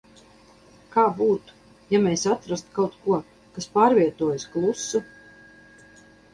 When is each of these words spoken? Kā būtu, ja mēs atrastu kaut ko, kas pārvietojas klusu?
Kā 0.95 1.03
būtu, 1.19 1.57
ja 1.91 1.99
mēs 2.07 2.23
atrastu 2.33 2.75
kaut 2.79 2.97
ko, 3.05 3.21
kas 3.59 3.71
pārvietojas 3.79 4.51
klusu? 4.57 5.07